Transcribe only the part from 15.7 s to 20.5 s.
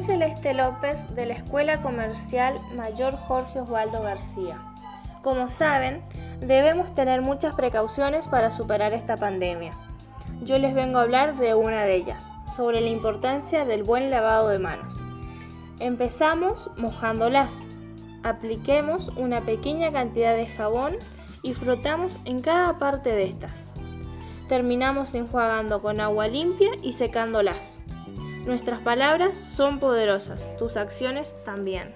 Empezamos mojándolas. Apliquemos una pequeña cantidad de